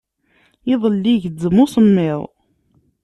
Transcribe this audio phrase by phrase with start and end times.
[0.73, 2.21] Iḍelli igezzem usemmiḍ.